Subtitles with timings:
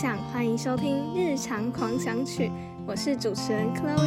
[0.00, 2.44] 想，欢迎收听《日常狂想曲》，
[2.86, 4.06] 我是主持人 Chloe。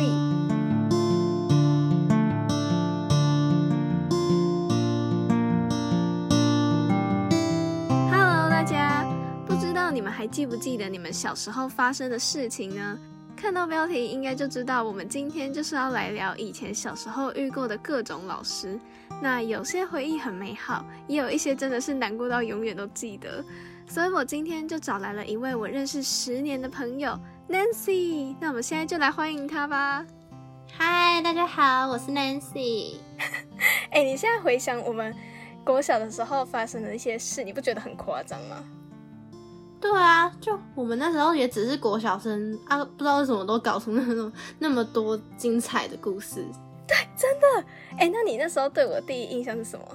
[8.10, 9.06] Hello，大家，
[9.46, 12.98] 不知道你们还记不记得你们小时候发生的事情呢？
[13.36, 18.80] 看到标题应该就知道，我们今天就是要来聊以前小时候遇过的各种老师。
[19.22, 23.44] 那有些回忆很美好，也有一些真的是难过到永远都记得。
[23.94, 28.34] 所以我今天就找来了一位我认识十年的朋友 Nancy。
[28.40, 30.06] 那我们现在就来欢迎她吧。
[30.72, 32.94] 嗨，大家好，我是 Nancy。
[33.92, 35.14] 哎，你现在回想我们
[35.66, 38.64] 国小的时候发生的一些事，你不觉得很夸张吗？
[39.82, 46.36] 对啊，就我们那时候也只是国小生啊，不知道为什么都搞出那种那么多精彩的故事。
[46.88, 47.68] 对，真的。
[47.98, 49.86] 哎，那你那时候对我的第一印象是什么？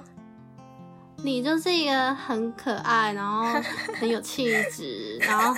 [1.23, 3.59] 你就是一个很可爱，然后
[3.99, 5.53] 很有气质， 然后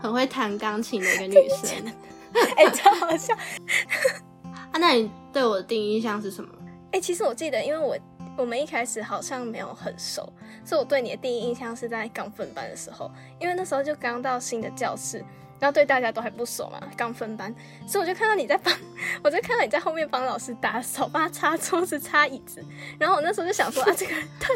[0.00, 1.92] 很会弹钢琴的一个女生。
[2.56, 3.34] 哎，超好笑。
[4.72, 6.50] 啊，那你对我的第一印象是什么？
[6.92, 7.98] 哎，其实我记得，因为我
[8.38, 10.32] 我们一开始好像没有很熟，
[10.64, 15.24] 所以我对你的第一印象是在刚分班的时候，因为那时候就刚到新的教室。
[15.60, 17.54] 然后对大家都还不熟嘛，刚分班，
[17.86, 18.74] 所以我就看到你在帮，
[19.22, 22.64] 我就看到你在后面帮老师打扫，帮他擦桌子、擦椅子。
[22.98, 24.48] 然后我那时候就想说啊，这个人， 对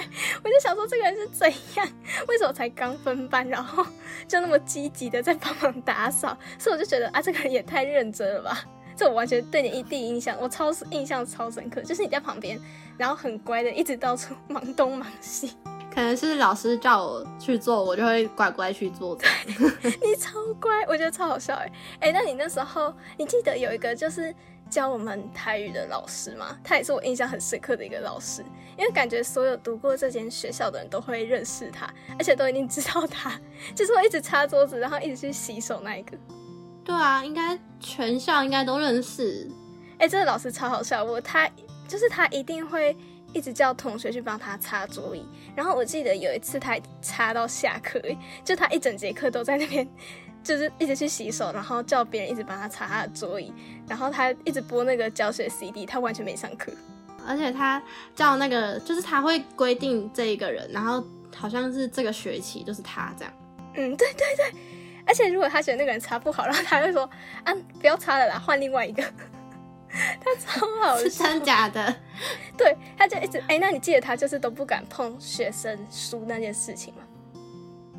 [0.43, 1.87] 我就想说这个人是怎样？
[2.27, 3.87] 为什么才刚分班，然后
[4.27, 6.37] 就那么积极的在帮忙打扫？
[6.59, 8.65] 所以我就觉得啊，这个人也太认真了吧！
[8.97, 12.59] 这我完全对你一第一印象，我超印象超深刻，就是你在旁边，
[12.97, 15.57] 然后很乖的一直到处 忙东忙西。
[15.95, 19.17] 可能是老师叫我去做，我就会乖乖去做。
[20.03, 24.35] 你超乖，我觉得超好笑哎哎，那你那时候你记得有一个就是
[24.69, 26.59] 教我们台语的老师吗？
[26.65, 28.45] 他也是我印象很深刻的一个老师，
[28.77, 33.41] 因为感觉所有读过这间学校的人都会认识他，而且都一定知道他，
[33.73, 36.17] 就是会一直擦桌子，然后一直去洗手那一个。
[36.85, 39.49] 对啊，应该全校应该都认识。
[39.99, 41.49] 哎，这个老师超好笑，我他
[41.87, 42.97] 就是他一定会。
[43.35, 48.01] 一直叫同学去帮他擦桌椅，然后我记得有一次他擦到下课，
[48.43, 49.87] 就他一整节课都在那边，
[50.43, 53.53] 就是一直去洗手，然后叫别人一直帮他擦他的桌椅，
[53.87, 56.73] 然后他一直播那个教学 CD，他完全没上课。
[57.27, 57.83] 而且他
[58.15, 61.03] 叫那个，就是他会规定这一个人，然后
[61.35, 63.33] 好像是这个学期就是他这样。
[63.75, 64.61] 嗯，对对对。
[65.07, 67.09] 而且如果他觉得那个人擦不好，然后他会说
[67.45, 69.03] 啊，不要擦了啦，换另外一个。
[70.21, 71.95] 他超好，是真假的？
[72.59, 77.03] 对，他就一直哎，那你记得他就是都不敢碰学生书那件事情吗？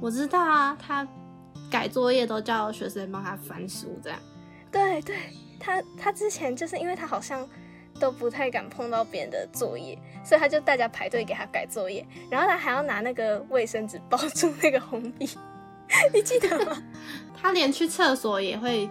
[0.01, 1.07] 我知道啊，他
[1.71, 4.19] 改作业都叫学生帮他翻书，这样。
[4.71, 5.15] 对对，
[5.59, 7.47] 他他之前就是因为他好像
[7.97, 15.29] 都不太敢碰到别人的作业，所以他就大家排队给他改作业，然后他还要拿那个卫生纸包住那个红笔，
[16.13, 16.83] 你记得吗？
[17.41, 18.89] 他连去厕所也会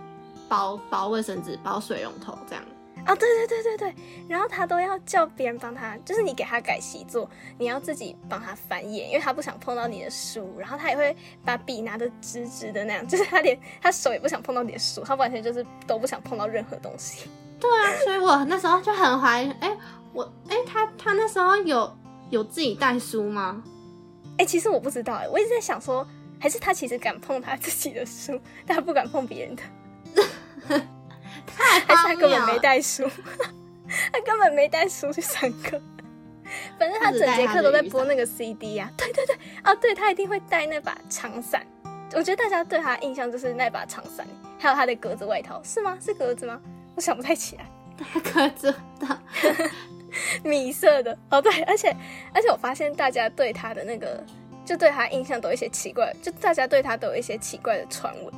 [0.49, 2.65] 包包卫生纸、包水龙头这样。
[3.05, 3.95] 啊，对对对对对，
[4.29, 7.29] 然后他都要叫别人帮他，就是你给他改习作，
[7.59, 17.29] 你要自己帮他翻页，因为他不想碰到你的书，然后他也会把笔拿得直直的那样，就是他连他手也不想碰到你的书，他完全就是都不想碰到任何东西。
[17.61, 19.77] 对啊，所以我那时候就很怀疑，哎，
[20.13, 21.97] 我哎他他那时候有
[22.31, 23.63] 有自己带书吗？
[24.39, 26.07] 哎，其实我不知道，哎，我一直在想说，
[26.41, 30.85] 还是他其实敢碰他自己的书，但他不敢碰别人的。
[31.57, 33.09] 还是他根本没带书，
[34.13, 35.81] 他根本没带书去上课。
[36.79, 41.67] 反正他整节课都在播那个 CD 啊，对对对，啊，对他一定会带那把长伞。
[42.15, 44.27] 我觉得大家对他印象就是那把长伞，
[44.59, 45.99] 还有他的格子外套，是吗？
[46.01, 46.61] 是格子吗？
[46.95, 47.67] 我想不太起来。
[48.33, 49.21] 格子的，
[50.45, 51.17] 米色的。
[51.31, 51.97] 哦，对，而且
[52.33, 54.23] 而且我发现大家对他的那个，
[54.65, 58.33] 就对他印象都有一些奇怪，就大家对他都有一些奇怪的传闻。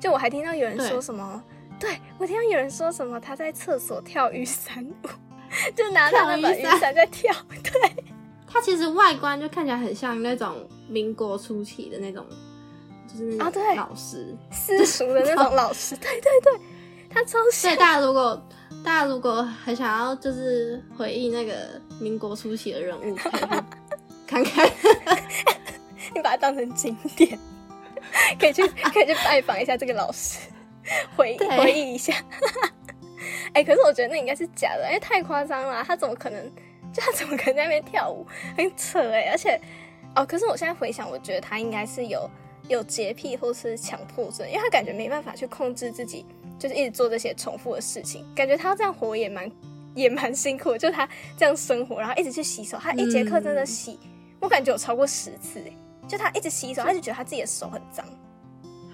[0.00, 1.42] 就我还听到有人说什么。
[1.82, 5.08] 对我听到有人说什么他在厕所跳雨伞舞，
[5.74, 7.34] 就拿他那把雨伞在跳。
[7.50, 8.04] 对，
[8.46, 12.24] 他其实外观就看起来很像那种民国初期的那种，
[13.08, 15.96] 就是啊，对，老师私塾的那种 老师。
[15.96, 16.60] 对对对，
[17.10, 17.76] 他超像。
[17.76, 18.40] 大家如果
[18.84, 21.52] 大家如果很想要就是回忆那个
[22.00, 23.32] 民国初期的人物，可以
[24.28, 24.70] 看看，
[26.14, 27.36] 你把它当成景点，
[28.38, 30.38] 可以去可以去拜访一下这个老师。
[31.16, 32.12] 回回忆一下，
[33.54, 35.82] 哎，可是我觉得那应该是假的，因为太夸张了。
[35.84, 36.50] 他怎么可能？
[36.92, 38.26] 就 他怎么可能在那边跳舞？
[38.56, 39.30] 很扯哎！
[39.30, 39.58] 而且，
[40.14, 42.28] 哦，可是我现在回想，我觉得他应该是有
[42.68, 46.26] 有洁癖或是强迫症，因为他感觉没办法去控制自己，
[46.58, 48.26] 就是一直做这些重复的事情。
[48.34, 49.50] 感觉他要这样活也蛮
[49.94, 53.98] 也蛮辛苦，就他这样生活，然后一直去洗手，他一节课真的洗，
[54.38, 55.72] 我感觉有超过十次哎！
[56.08, 58.04] 就他一直洗手，他就觉得他自己的手很脏。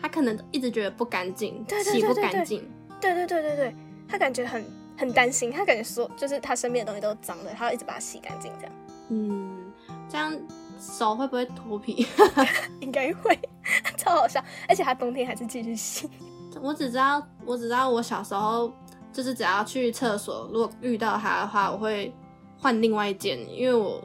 [0.00, 2.68] 他可能一直觉得不干净，对对洗不干净。
[3.00, 3.76] 对对对对对，
[4.08, 4.64] 他感觉很
[4.96, 8.74] 很担心，他感觉说就是他身边的东西都是脏的，他要一直把它洗干净，这样
[9.10, 9.72] 嗯，
[10.08, 10.36] 这样
[10.78, 12.06] 手会不会脱皮？
[12.80, 13.38] 应该会
[13.96, 16.08] 超好笑，而且他冬天还是继续洗。
[16.60, 18.72] 我只知道，我只知道我小时候
[19.12, 22.12] 就是只要去厕所，如果遇到他的话，我会
[22.58, 24.02] 换另外一件，因为我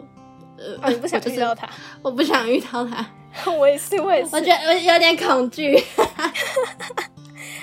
[0.57, 1.67] 呃，哦，你不想遇到他？
[2.03, 3.03] 我不想遇到他，
[3.57, 4.35] 我也是， 我也是。
[4.35, 5.75] 我觉得我有点恐惧。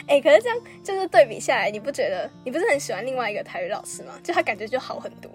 [0.06, 4.12] 哎、可是这样就是对比下来，你不觉得你不是很喜欢另外一个台语老师吗？
[4.24, 5.30] 就他感觉就好很多。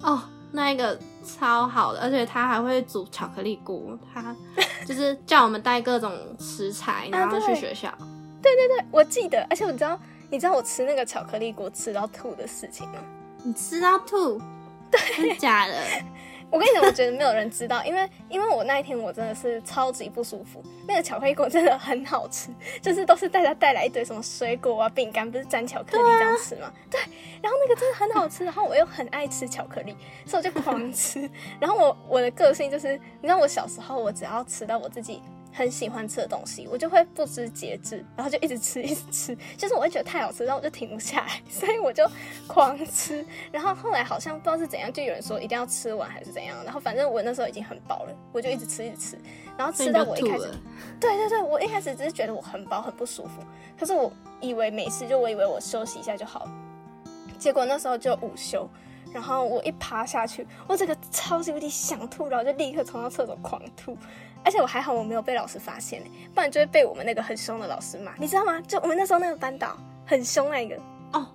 [0.00, 4.34] 哦，那一个超好的，而且他还会煮巧克力锅，他
[4.86, 7.92] 就是叫我们带各种食材，然后去学校
[8.40, 8.84] 对对对。
[8.90, 10.00] 我记得，而且你知道，
[10.30, 12.94] 你知道我吃那个巧克力锅吃到吐的事情吗？
[13.42, 14.40] 你吃到吐，
[15.16, 15.74] 真的假的？
[16.50, 20.62] 我跟你讲，我觉得没有人知道，因为因为我那一天我真的是超级不舒服。
[20.86, 22.50] 那个巧克力果真的很好吃，
[22.80, 26.72] 就是都是大家带来一堆什么水果啊、饼干，不是沾巧克力这样吃吗？
[26.90, 27.00] 对，
[27.42, 31.28] 然后那个真的很好吃，然后我又很爱吃巧克力，所以我就狂吃。
[31.60, 35.22] 然后我我的个性就是，你知道我小时候我只要吃到我自己。
[35.56, 42.06] 很喜欢吃的东西，我就会不知节制，然后就一直吃，一直吃，就是我会觉得太好吃，然后我就停不下来， 所以我就
[42.46, 43.24] 狂吃。
[43.50, 49.18] 然后后来好像不知道是怎样，就有人说一定要吃完还是怎样，然后反正我那时候已经很饱了，我就一直吃，一直吃，
[49.56, 50.50] 然后吃到我一开始，
[51.00, 53.40] 对对对，我一开始只是觉得我很饱很不舒服，
[53.80, 54.12] 可是我
[54.42, 56.50] 以为没事，就我以为我休息一下就好了。
[57.38, 58.68] 结果那时候就午休，
[59.10, 63.96] 然后我一趴下去，我整个超级无敌想吐，然后就立刻冲到厕所狂吐。
[64.44, 68.60] 而且我还好我没有被老师发现、欸，不然就会被我们那个很凶的老师骂，你知道吗？
[68.62, 70.76] 就我们那时候那个班导很凶那个，
[71.12, 71.26] 哦，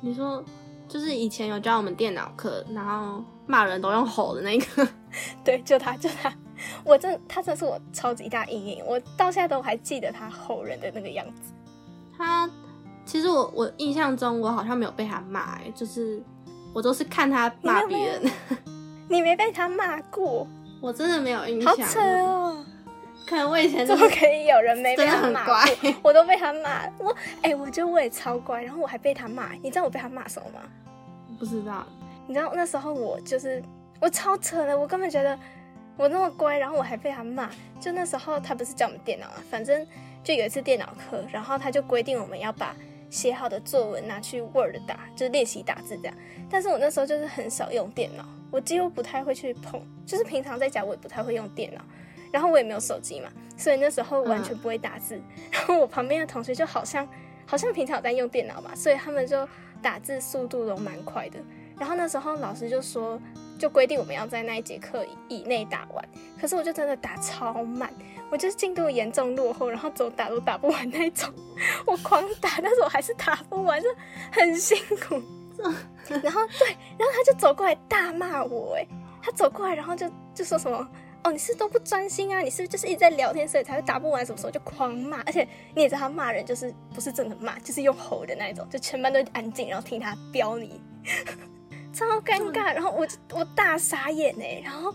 [0.00, 0.42] 你说
[0.88, 4.88] 就是以前有教我们电脑课，然后骂人都用吼的那个，
[5.42, 6.32] 对，就他就他，
[6.84, 11.52] 我真他真是我超级大阴影，我到现在都还记得他吼人的那个样子。
[12.16, 12.48] 他
[13.04, 16.22] 其实我我印象中我好像没有被他骂、欸，就是
[16.72, 18.22] 我都是看他骂别人，
[19.08, 20.46] 你没被他骂过，
[20.84, 21.74] 我真的没有印象。
[21.74, 22.66] 好扯哦！
[23.26, 25.56] 可能我以前怎么可以有人没被他骂过？
[26.02, 26.86] 我都被他骂。
[26.98, 29.52] 我哎、我觉得我也超乖，然后我还被他骂。
[29.62, 30.60] 你知道我被他骂什么吗？
[31.38, 31.86] 不知道，
[32.26, 33.62] 你知道那时候我就是
[33.98, 35.38] 我超扯的，我根本觉得
[35.96, 37.48] 我那么乖，然后我还被他骂。
[37.80, 39.86] 就那时候他不是教我们电脑啊，反正
[40.22, 42.76] 就有一次电脑课，然后他就规定我们要把
[43.08, 46.14] 写好的作文拿去 Word 打，就是练习打字这样。
[46.50, 51.80] 但是我那时候就是很少用电脑，我几乎不太会去碰，就是平常在家我也不太会用电脑。
[52.30, 55.20] 然后我也没有手机嘛，所以那时候完全不会打字。
[55.50, 57.04] 然后我旁边的同学就好像
[57.46, 59.48] 好像平常有在用电脑吧，所以他们就
[59.82, 61.40] 打字速度都蛮快的。
[61.76, 63.20] 然后那时候老师就说，
[63.58, 66.08] 就规定我们要在那一节课以内打完。
[66.40, 67.92] 可是我就真的打超慢，
[68.30, 71.28] 我就是进度严重落后，然后怎么打都打不完那种。
[71.86, 73.88] 我狂打，但是我还是打不完，就
[74.30, 74.78] 很辛
[75.08, 75.20] 苦。
[76.22, 76.68] 然后对，
[76.98, 78.86] 然后他就走过来大骂我，哎，
[79.22, 80.88] 他走过来，然后就就说什么。
[81.26, 82.40] 哦，你是都不专心啊？
[82.40, 84.26] 你是不是就是一直在聊天，所以才会答不完？
[84.26, 85.22] 什么时候就狂骂？
[85.22, 90.82] 而且你也知道，他骂人就是不是真的骂，就是用吼的那一种，就全班都安静，然后听他飙你，
[91.94, 92.74] 超尴尬。
[92.74, 94.94] 然后我就我大傻眼哎，然后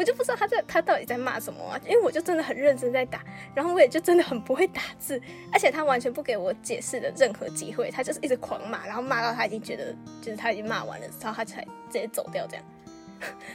[0.00, 1.78] 我就不知道他在他到底在骂什么啊？
[1.84, 3.22] 因为我就真的很认真在打，
[3.54, 5.20] 然后我也就真的很不会打字，
[5.52, 12.64] 而且他完全不给我解释的任何机会，他就是一直狂骂，然后骂到他已经觉得就是他已经骂完了，然后他才直接走掉，这样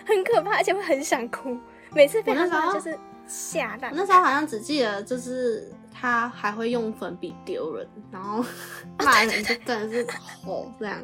[0.05, 1.57] 很可怕，而且会很想哭。
[1.91, 3.89] 每次被他我那时候骂就是吓到。
[3.91, 8.45] 那时候好像只记得就是他还会用粉笔丢人，然后
[9.03, 10.07] 骂人就真的是
[10.43, 11.01] 吼这样。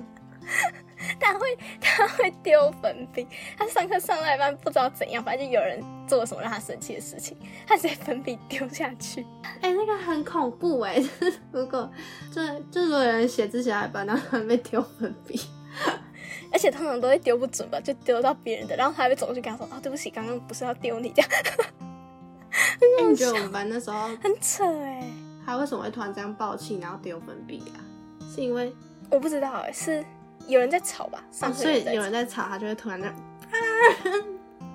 [1.20, 3.28] 他会他会丢粉笔，
[3.58, 9.26] 他上课上到一半不知道怎样，反正就有人做了什么让他生气的事情，他直接粉笔丢下去。
[9.62, 11.90] 哎、那个很恐怖哎、 就是如果
[12.34, 12.42] 就
[12.72, 15.40] 就是如果有人写字写到一半，然后突然被丢粉笔，
[16.52, 21.32] 而且通常都会丢不准吧，就丢到别人的，然后他还会走过去跟他说：“哦，对不起，刚刚不是要丢你这样。
[22.52, 25.04] 哎、你觉得我们班那时候”很扯哎，
[25.46, 27.80] 他为什么会突然这样爆气，然后丢粉笔啊？
[28.34, 28.74] 是因为
[29.10, 30.04] 我不知道哎，是
[30.48, 31.24] 有人在吵吧？
[31.32, 33.58] 上哦，所以课有人在吵，他就会突然那样啊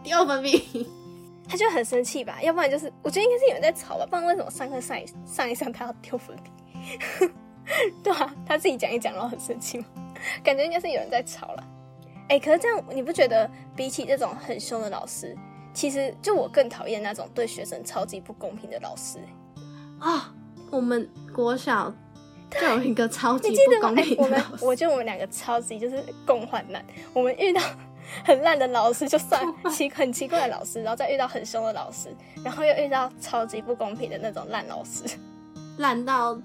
[0.02, 0.87] 掉粉笔。
[1.49, 2.42] 他就很生气吧？
[2.42, 6.50] 要不然就是我觉得应该是有人在吵吧，不然为什么上课上一上一上他要丢粉笔？
[8.02, 9.85] 对啊，他自己讲一讲，然后很生气吗？
[10.42, 11.64] 感觉应该是有人在吵了。
[12.28, 15.37] 哎、可是这样你不觉得比起这种很凶的老师，
[15.73, 19.20] 其实就我更讨厌那种对学生超级不公平的老师、
[20.00, 20.35] 欸啊、
[20.70, 21.94] 我们国小
[22.50, 26.85] 就有一个超级不公平我们的老师，我觉得我们两个超级就是共患难。
[27.12, 27.61] 我们遇到
[28.25, 35.05] 很烂的老师就算 奇很奇怪的老师，然后再遇到很凶的老师，然后又遇到超级不公平的那种烂老师。
[35.79, 36.38] 烂到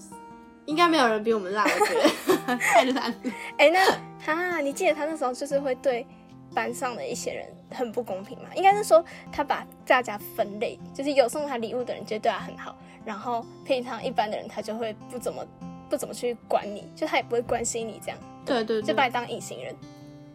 [0.65, 3.15] 应该没有人比我们烂，我觉得 太烂了。
[3.57, 3.79] 哎、那
[4.25, 6.05] 哈，你记得他那时候就是会对
[6.53, 8.49] 班上的一些人很不公平嘛？
[8.55, 15.45] 应该是说他把大家分类，就是有送他礼物的人就对他很好，然后平常一般的人他就会不怎么
[15.91, 19.75] 不怎么去管你，就他也不会关心你这样，对对对，就把你当隐形人。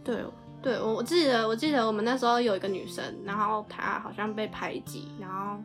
[0.04, 0.18] 对
[0.60, 5.56] 对，我我记得我记得我们那时候有一个女生，然后她好像被排挤，然后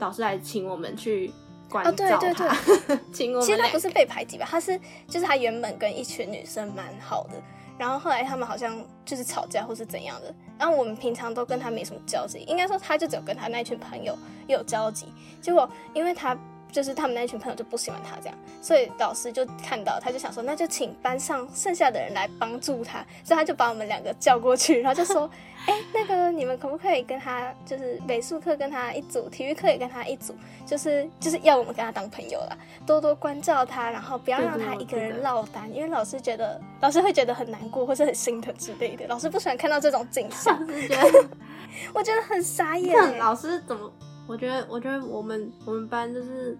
[0.00, 1.32] 老师来请我们去
[1.70, 2.56] 关哦对对照她，
[3.14, 4.76] 请我们其实她不是被排挤吧，她是
[5.06, 7.40] 就是她原本跟一群女生蛮好的，
[7.78, 14.18] 然后后来他们好像就是吵架或是怎样的，然后我们平常都跟她没什么交集，应该说他就只有跟他那群朋友
[14.48, 15.06] 有交集，
[15.40, 16.36] 结果因为他。
[16.70, 25.28] 就是他们那群朋友就不喜欢他这样，所以老师就看到，他就想说，那就请班上剩下的人来帮助他，所以他就把我们两个叫过去，然后就说，
[25.66, 30.34] 哎、那个你们可不可以跟他，就是美术课跟他一组，体育课也跟他一组，
[30.66, 32.56] 就是就是要我们跟他当朋友啦，
[32.86, 40.58] 多多关照他，然后不要让他一个人落单，因为老师觉得老师会觉得很难过或是很心疼之类的，老师不喜欢看到这种景象，
[41.94, 43.18] 我觉得很傻眼。
[43.18, 43.90] 老师怎么？
[44.28, 46.56] 我觉得我觉得我们我们班就是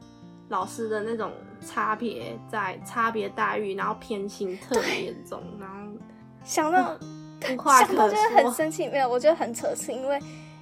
[0.48, 1.30] 老师的那种
[1.64, 5.76] 差别在差别待遇，然后偏心特别严重，然后
[6.42, 6.96] 想到
[7.52, 8.50] 无话想到就是很。
[8.52, 10.18] 生气，没有，我觉得很扯，是因为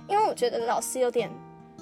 [0.08, 1.30] 因为我觉得老师有点，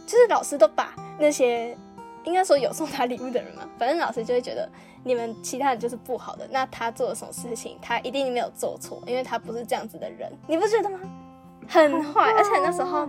[0.06, 1.76] 就是老师都把那些
[2.24, 4.70] 应该说有送他礼物的人嘛，反正老师就会觉得
[5.02, 11.00] 你们其他人就是不好的，那他做了什么事情，他一定没有做错，因为他不是这样子的人，你不觉得吗？
[11.66, 13.08] 很坏，而且那时候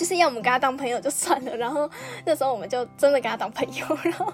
[0.00, 1.88] 就是要我们跟他当朋友就算了，然后
[2.24, 4.32] 那时候我们就真的跟他当朋友， 然后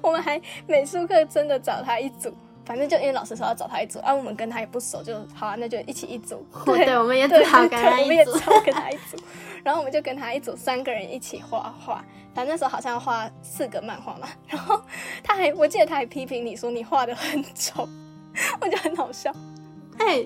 [0.00, 2.32] 我们还美术课真的找他一组。
[2.64, 6.46] 反正就因为老师说要找他一组，啊，我们跟他也不熟，就好啊，那就一起一组。
[6.64, 8.02] 对，我们也对只好跟他一组。
[8.02, 9.16] 我们也只好跟他一组。
[9.64, 12.04] 然后我们就跟他一组，三个人一起画画。
[12.32, 14.28] 反正那时候好像要画四个漫画嘛。
[14.48, 14.80] 然后
[15.24, 17.86] 他还，我记得他还批评你说你画的很丑，
[18.62, 19.34] 我觉得很好笑。
[19.98, 20.24] 哎、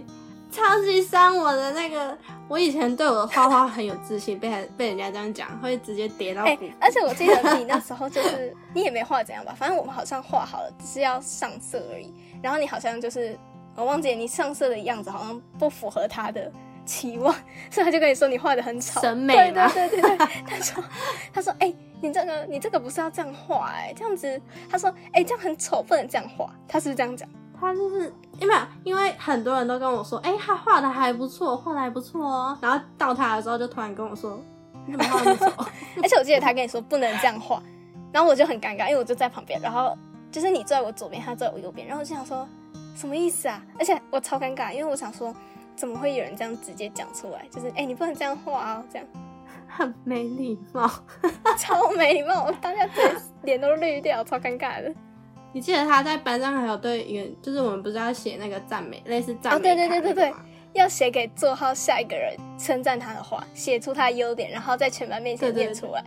[0.50, 2.16] 超级伤我的那个，
[2.48, 6.64] 我以前对我的画画很有自信，被人被人家这样讲，会直接跌到哎、谷。
[6.80, 12.12] 而且我记得你那时候就是 你也没画怎样吧，反正我们好像画好了，只是要上色而已。
[12.42, 13.38] 然后你好像就是
[13.76, 16.50] 我忘记你上色的样子好像不符合他的
[16.86, 17.34] 期望，
[17.70, 19.00] 所以他就跟你说你画的很丑。
[19.00, 20.84] 审美对吗对对对 对，他说
[21.32, 24.40] 他说哎、你这个你这个不是要这样画哎、这样子
[24.70, 26.50] 他说哎、这样很丑，不能这样画。
[26.66, 27.28] 他是不是这样讲？
[27.60, 32.58] 他就是因为因为很多人都跟我说，哎、他画的还不错，画的还不错哦。
[32.60, 34.40] 然后到他的时候，就突然跟我说，
[34.86, 35.64] 你怎么画的那么丑？
[36.02, 37.62] 而且我记得他跟你说不能这样画，
[38.12, 39.96] 然后我就很尴尬，因为我就在旁边，然后
[40.30, 42.46] 就是你坐在我左边，他坐在我右边，然后我就想说
[42.94, 43.60] 什么意思啊？
[43.78, 45.34] 而且我超尴尬，因为我想说
[45.76, 47.46] 怎么会有人这样直接讲出来？
[47.50, 49.06] 就是哎、你不能这样画啊，这样
[49.68, 50.90] 很没礼貌。
[51.58, 53.12] 超没礼貌，我当下直接
[53.42, 54.94] 脸都绿掉，超尴尬的。
[55.58, 60.34] 你记得他在班上还有对一个，就是我们不是要写那个赞美，类似赞美哦，美对对对对对
[60.72, 66.04] 要写给座号下一个人称赞他的话，写出他的优点，然后在全班面前念出来，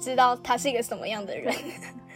[0.00, 1.54] 知道他是一个什么样的人。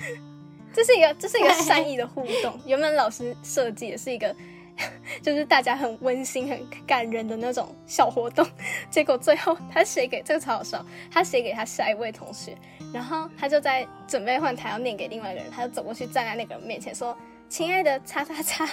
[0.72, 2.58] 这是一个这是一个善意的互动。
[2.64, 4.34] 原本老师设计的是一个，
[5.22, 8.46] 就是大家很温馨、很感人的那种小活动，
[8.90, 12.56] 结果最后他写给这个超好笑，他写给他下一位同学，
[12.92, 17.16] 然后他就在准备换台要念给另外一个人，他就走过去站在那个人面前说
[17.49, 18.68] ：“亲爱的叉叉叉，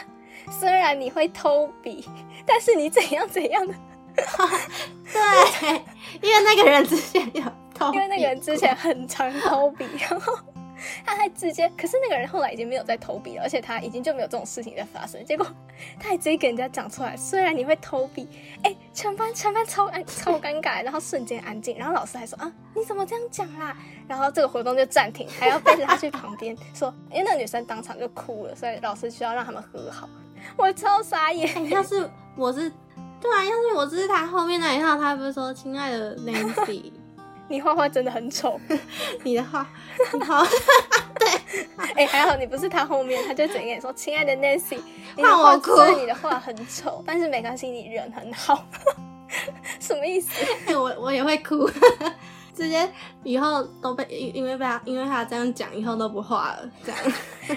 [0.50, 2.08] 虽然你会偷笔，
[2.46, 3.74] 但是你怎样怎样的。
[5.14, 5.82] ”对，
[6.22, 10.34] 因为那个人之前有偷，因为那个人之前很常偷笔，然后
[11.06, 15.24] 他还直接，可是那个人后来已经没有再投笔了，而且他已经就没有这种事情在发生。
[15.26, 15.46] 结果
[16.00, 18.28] 他还直接给人家讲出来，虽然你会投笔，
[18.64, 23.76] 哎，全班全班超安超尴尬，然后瞬间安静，然后老师还说啊，你怎么这样讲啦？
[24.08, 30.08] 然后这个活动就暂停，还要被拉去旁边说，因为那女生当场就哭了，所以老师需要让他们和好。
[30.56, 32.72] 我超傻眼，要是我是，
[33.20, 36.92] 对啊，要是我是他后面那一套，他不是说亲爱的 Nancy，
[37.48, 38.60] 你画画真的很丑。
[39.24, 39.66] 你的画，
[40.14, 40.46] 你好，
[41.96, 44.78] 哎、还好你不是他后面，他就整个说：“亲爱的 Nancy，
[45.16, 48.66] 你的画哭你的画很丑，但是没关系，你人很好。”
[49.80, 50.32] 什么意思？
[50.68, 51.70] 哎我我也会哭，
[52.56, 52.90] 直接
[53.24, 57.02] 以后都被因因为被他因为他这样讲，以后都不画了，这样。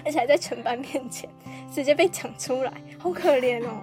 [0.04, 1.28] 而且还在全班面前
[1.73, 3.82] 直接被讲出来，好可怜哦！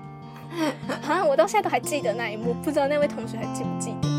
[1.08, 4.17] 啊，我到现在都还记得那一幕，不知道那位同学还记不记得？